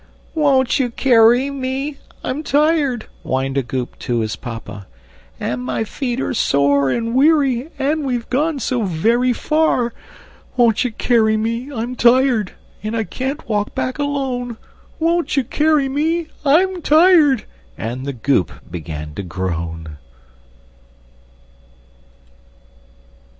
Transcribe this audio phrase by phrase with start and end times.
[0.33, 1.97] "Won't you carry me?
[2.23, 4.87] I'm tired!" Whined a Goop to his Papa;
[5.39, 9.93] "And my feet are sore and weary, And we've gone so very far!
[10.57, 11.71] Won't you carry me?
[11.71, 12.53] I'm tired!
[12.81, 14.57] And I can't walk back alone!
[14.99, 16.29] Won't you carry me?
[16.43, 17.43] I'm tired!"
[17.77, 19.97] And the Goop began to groan.